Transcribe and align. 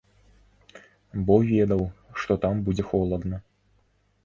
Бо 1.27 1.35
ведаў, 1.51 1.83
што 2.23 2.39
там 2.47 2.65
будзе 2.69 2.83
холадна. 2.91 3.37